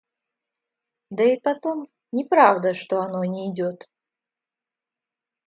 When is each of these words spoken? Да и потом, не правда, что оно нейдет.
Да 1.11 1.23
и 1.31 1.39
потом, 1.39 1.87
не 2.11 2.23
правда, 2.23 2.73
что 2.73 3.01
оно 3.03 3.23
нейдет. 3.23 3.87